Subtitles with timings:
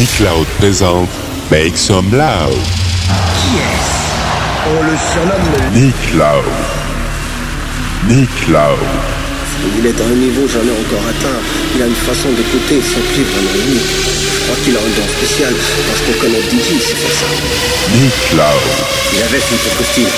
[0.00, 1.10] Nick Loud présente
[1.50, 2.56] Make Some Loud.
[3.36, 4.00] Qui est-ce?
[4.72, 6.48] On le surnomme Nick Loud.
[8.08, 8.80] Nick Loud.
[9.76, 11.40] Il est à un niveau jamais encore atteint.
[11.76, 13.92] Il a une façon d'écouter son clip vraiment unique.
[13.92, 17.28] Je crois qu'il a un don spécial parce qu'on connaît DJ, c'est pour ça.
[18.00, 18.64] Nick Loud.
[19.12, 20.08] Il avait son propre style.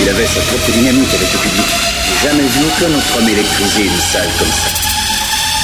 [0.00, 1.70] Il avait sa propre dynamique avec le public.
[2.08, 4.85] J'ai jamais vu aucun autre homme électriser une salle comme ça.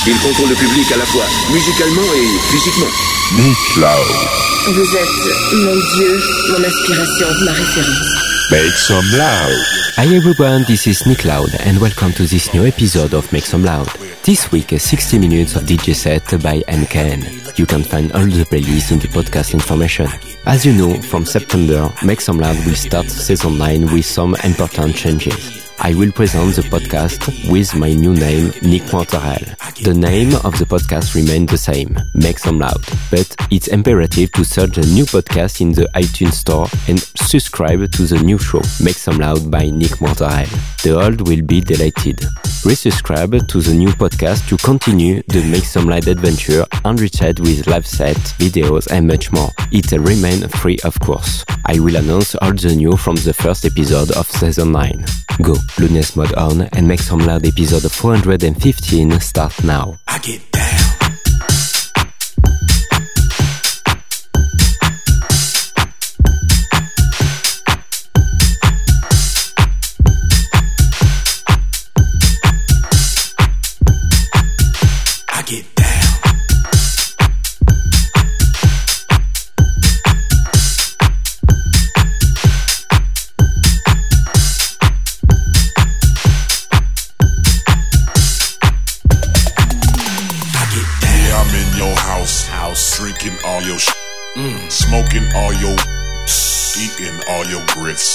[0.05, 2.91] Il contrôle le public à la fois musicalement et physiquement.
[3.37, 4.75] Nick Loud.
[4.75, 6.21] Vous êtes mon Dieu,
[6.51, 8.51] mon inspiration, ma référence.
[8.51, 9.65] Make Some Loud.
[9.99, 13.65] Hi everyone, this is Nick Loud and welcome to this new episode of Make Some
[13.65, 13.87] Loud.
[14.25, 17.57] This week, 60 minutes of DJ set by MKN.
[17.57, 20.09] You can find all the playlists in the podcast information.
[20.47, 24.97] As you know, from September, Make Some Loud will start season 9 with some important
[24.97, 25.62] changes.
[25.81, 29.57] I will present the podcast with my new name, Nick Monterel.
[29.83, 34.45] The name of the podcast remains the same, Make Some Loud, but it's imperative to
[34.45, 38.97] search the new podcast in the iTunes Store and subscribe to the new show, Make
[38.97, 40.49] Some Loud by Nick Monterel.
[40.83, 42.19] The old will be deleted.
[42.63, 47.87] Resubscribe to the new podcast to continue the Make Some Loud adventure enriched with live
[47.87, 49.51] sets, videos and much more.
[49.73, 51.45] It remains free of course.
[51.67, 55.05] I will announce all the new from the first episode of season 9.
[55.43, 59.99] Go, Lunes Mode on and Make Some Loud episode 415 start now.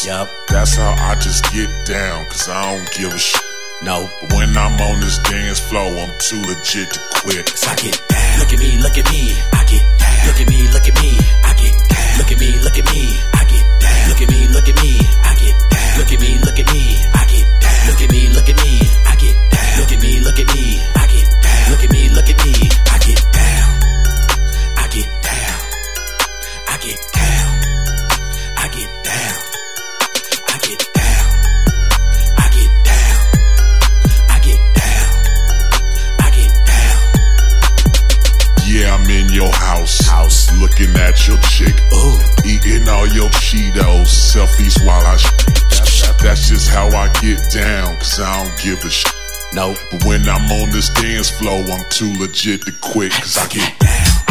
[0.08, 3.36] That's how I just get down, cause I don't give a sh-
[3.84, 4.10] No.
[4.22, 7.46] But when I'm on this dance floor, I'm too legit to quit.
[7.46, 8.40] Cause I get down.
[8.40, 9.36] Look at me, look at me.
[9.52, 10.28] I get down.
[10.28, 11.12] Look at me, look at me.
[11.44, 12.18] I get down.
[12.20, 13.37] Look at me, look at me.
[44.88, 48.80] While I sh- that, that, That's just how I get down, cause I don't give
[48.86, 49.06] a sh-
[49.54, 49.76] No.
[49.92, 53.80] But when I'm on this dance floor, I'm too legit to quit, cause I get
[53.80, 54.27] down.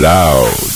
[0.00, 0.67] Loud.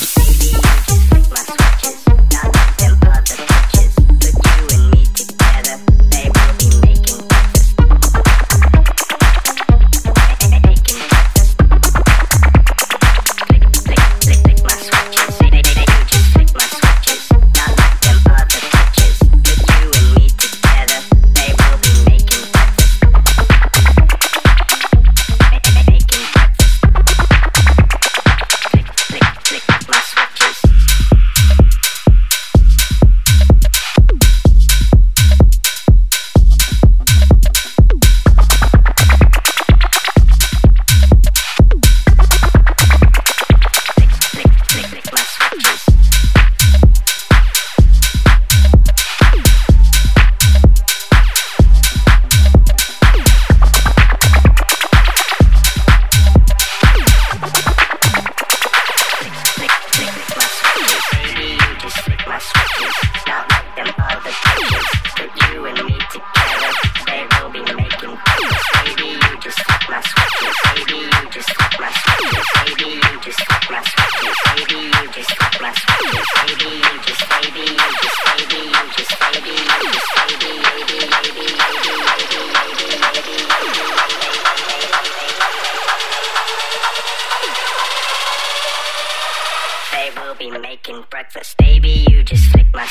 [89.93, 91.57] They will be making breakfast.
[91.59, 92.89] Baby, you just flick my.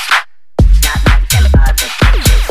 [0.84, 2.51] Not like them other bitches.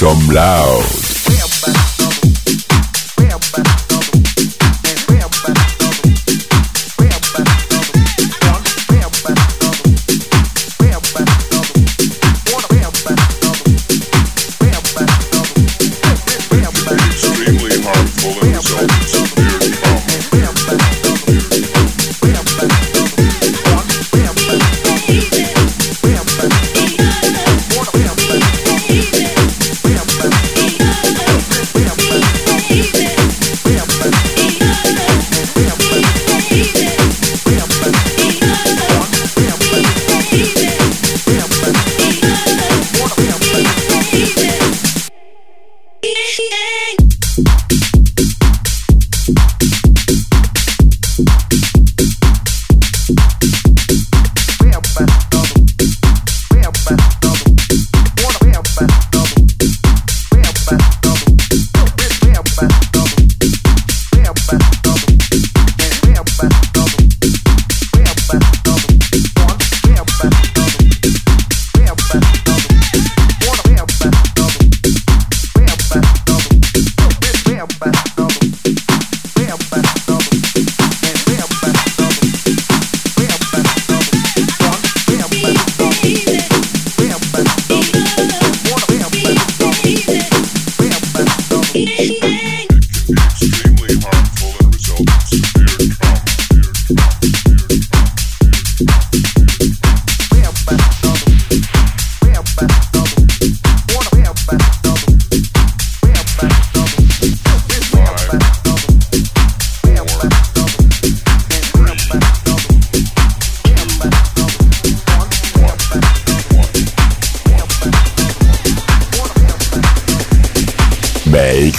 [0.00, 1.07] Baby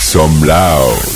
[0.09, 1.08] some loud.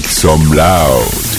[0.00, 1.29] Make some loud.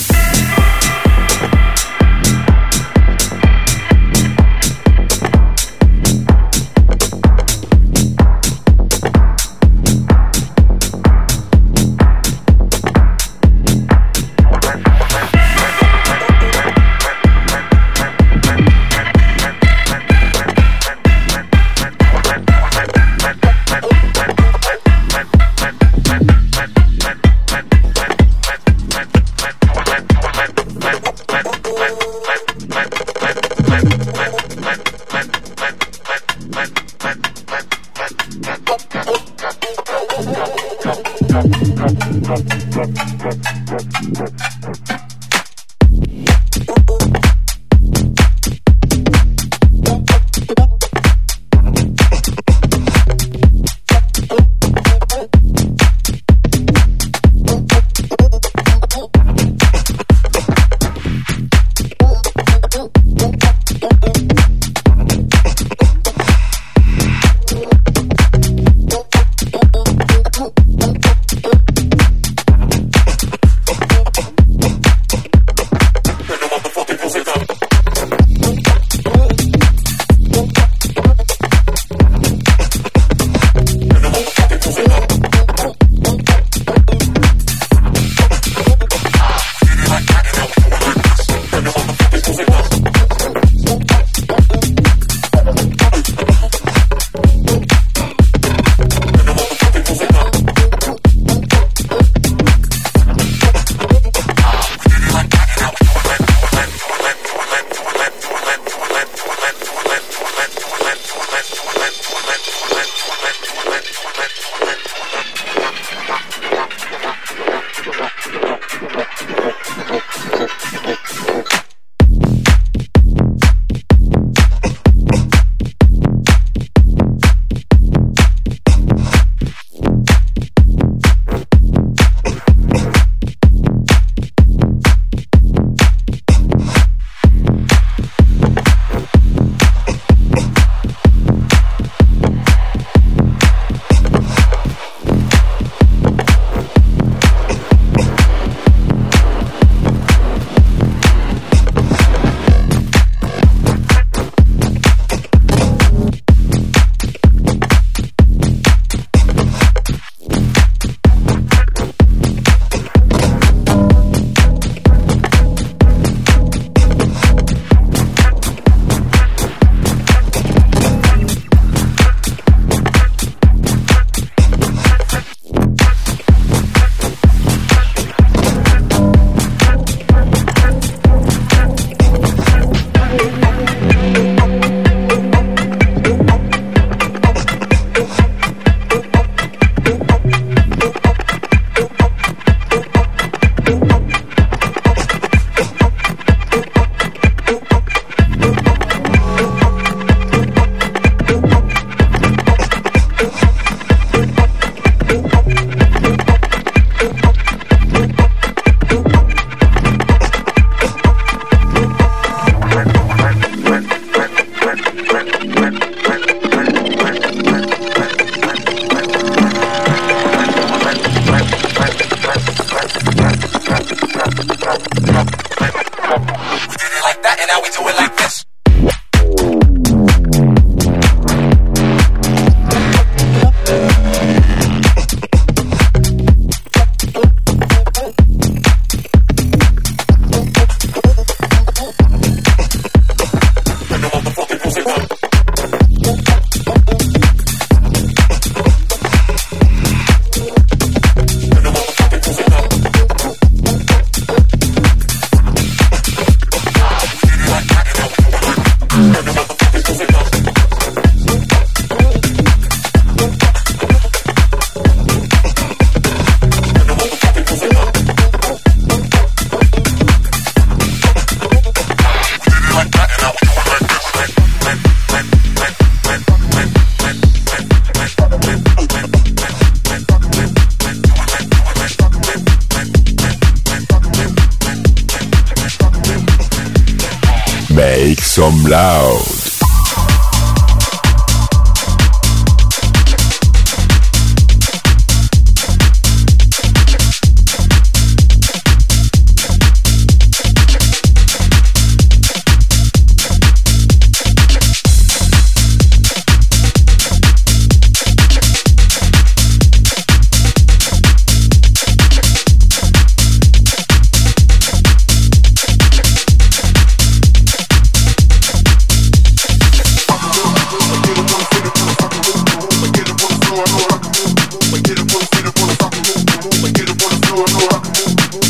[327.42, 327.86] We're gonna rock,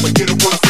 [0.02, 0.61] we're gonna.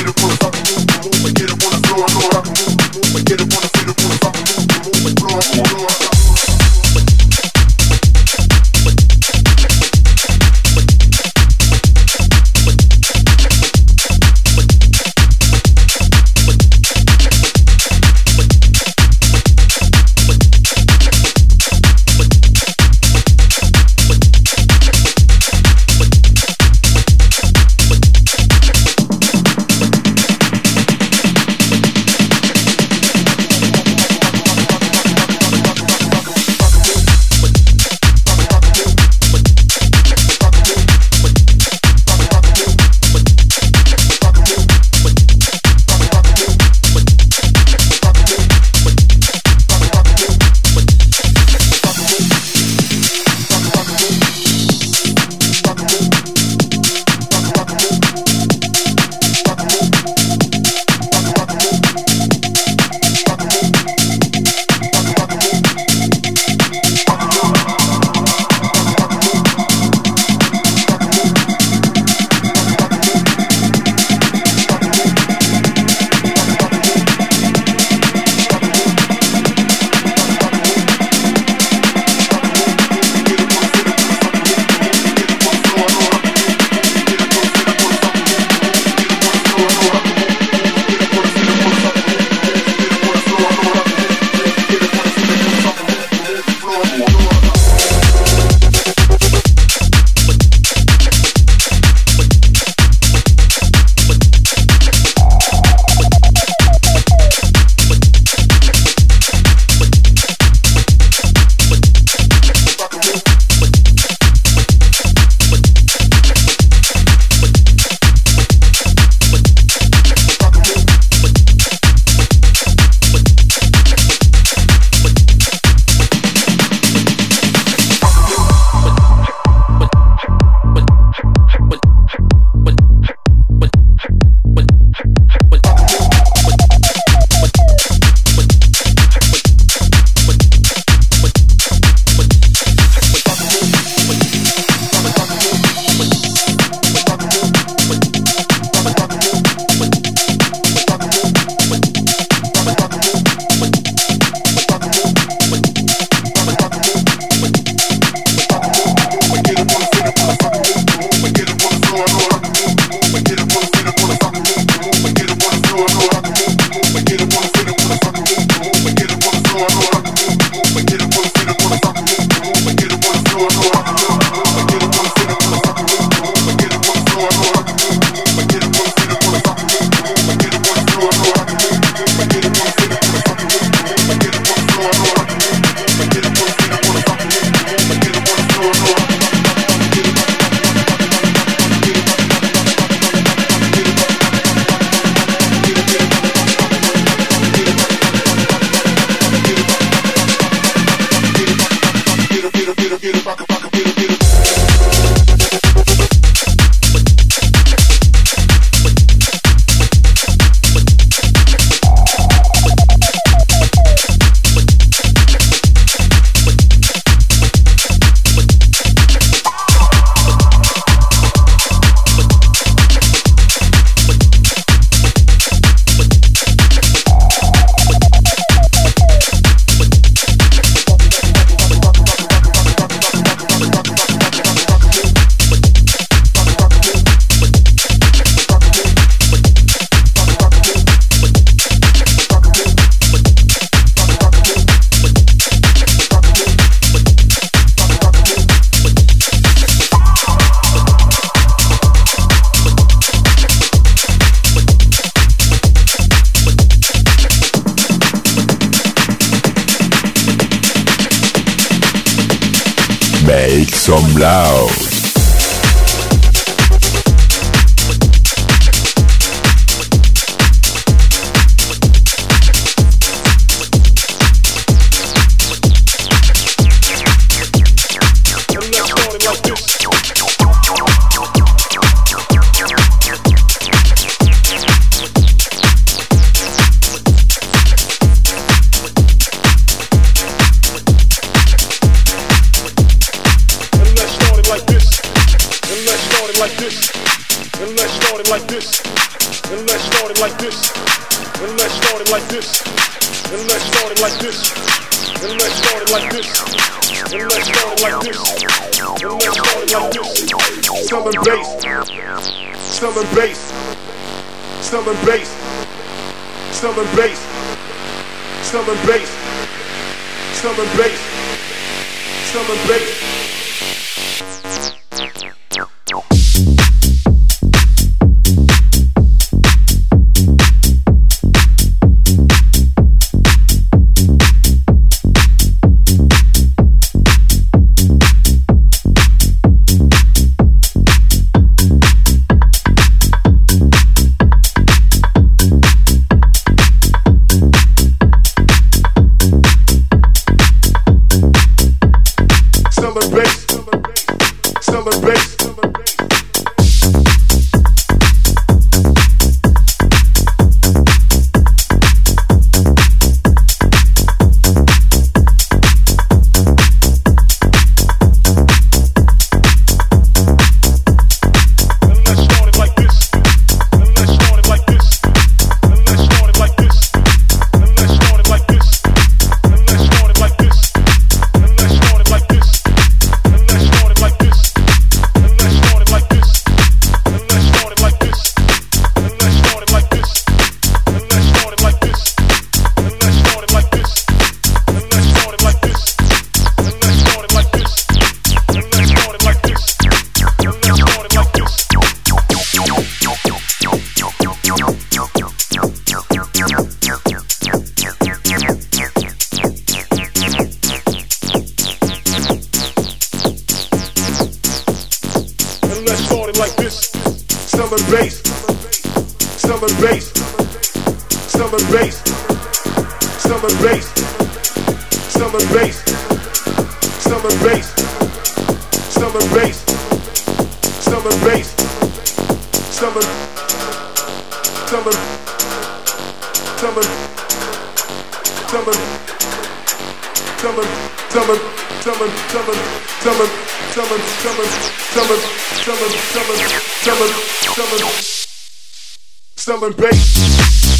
[449.43, 450.72] selling bass.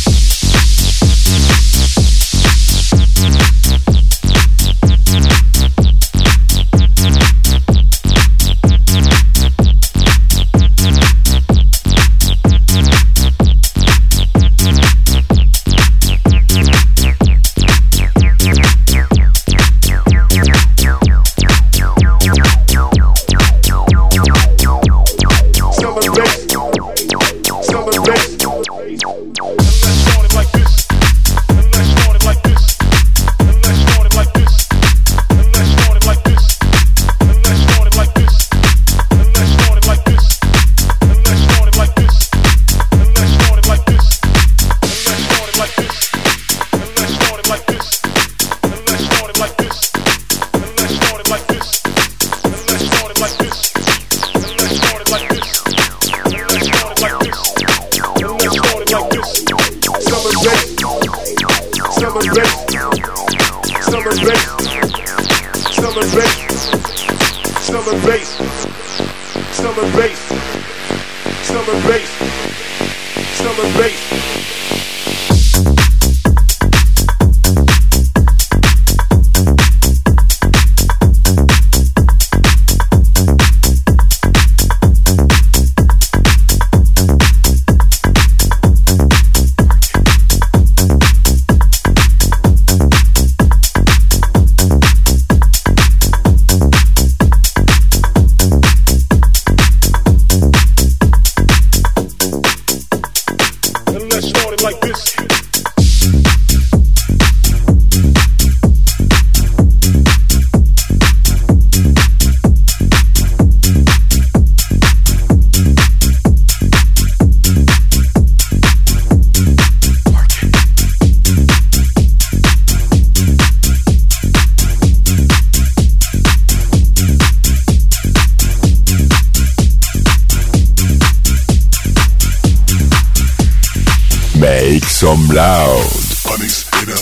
[135.03, 137.02] Some loud.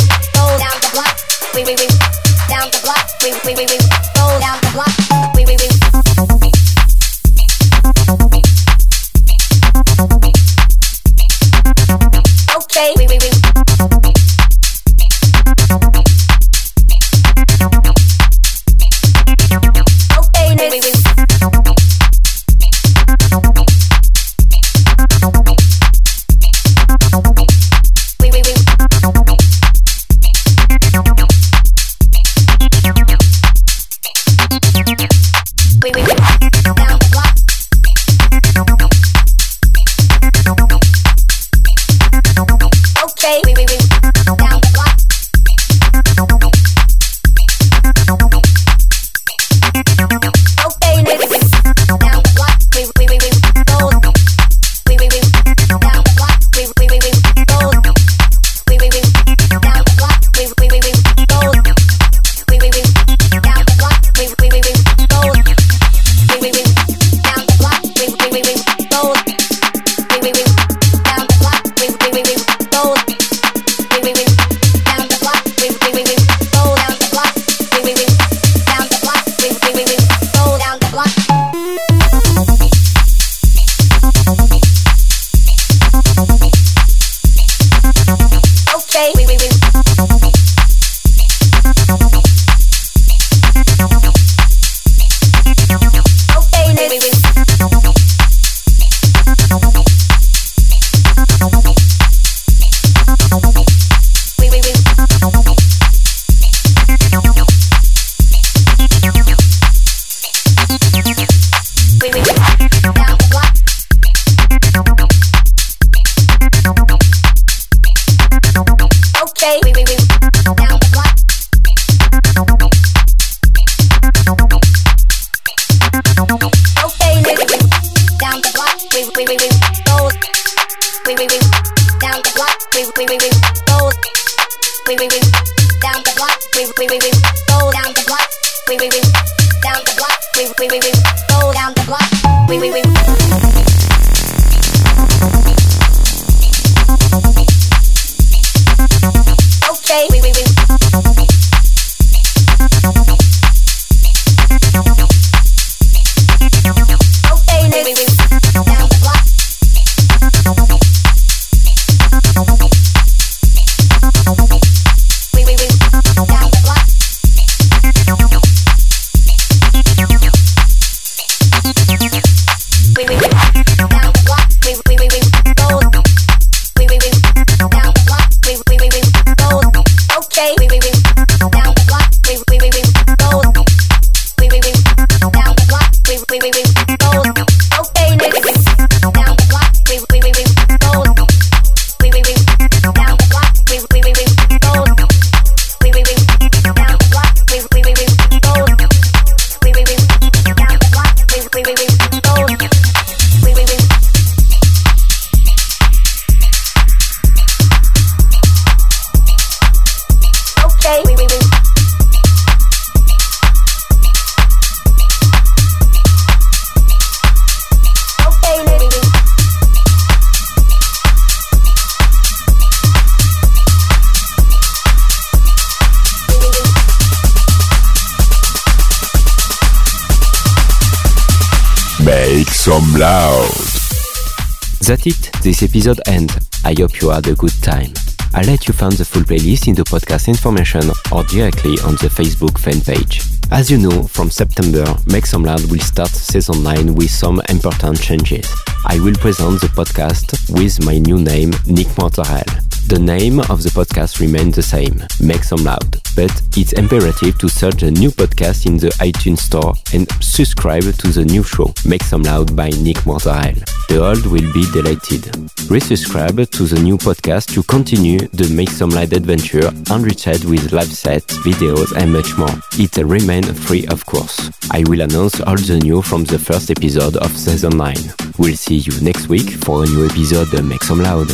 [234.91, 236.35] That's it, this episode ends.
[236.65, 237.93] I hope you had a good time.
[238.33, 240.81] I'll let you find the full playlist in the podcast information
[241.13, 243.21] or directly on the Facebook fan page.
[243.51, 248.01] As you know, from September, Make Some Loud will start season 9 with some important
[248.01, 248.53] changes.
[248.85, 252.43] I will present the podcast with my new name, Nick Mortarel.
[252.89, 257.47] The name of the podcast remains the same, Make Some Loud, but it's imperative to
[257.49, 262.03] search the new podcast in the iTunes Store and subscribe to the new show, Make
[262.03, 263.63] Some Loud by Nick Mortarel.
[263.87, 265.23] The old will be deleted.
[265.67, 270.91] Resubscribe to the new podcast to continue the Make Some Loud adventure enriched with live
[270.91, 272.55] sets, videos and much more.
[272.73, 274.49] It remains free of course.
[274.71, 277.95] I will announce all the new from the first episode of season 9.
[278.37, 281.29] We'll see you next week for a new episode of Make Some Loud.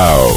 [0.00, 0.29] Wow.